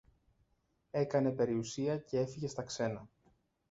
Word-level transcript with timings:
έκανε 0.91 1.31
περιουσία 1.31 1.97
κι 1.97 2.17
έφυγε 2.17 2.47
στα 2.47 2.63
ξένα 2.63 3.09